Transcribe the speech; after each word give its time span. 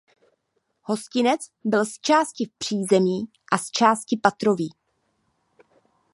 Hostinec 0.81 1.41
byl 1.63 1.85
zčásti 1.85 2.49
přízemní 2.59 3.21
a 3.51 3.57
zčásti 3.57 4.19
patrový. 4.23 4.69